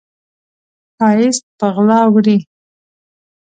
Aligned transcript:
ښایست 0.97 1.43
په 1.59 1.67
غلا 1.75 2.01
وړي 2.13 2.37